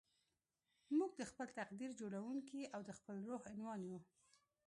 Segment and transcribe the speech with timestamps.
[0.97, 3.99] موږ د خپل تقدير جوړوونکي او د خپل روح عنوان يو.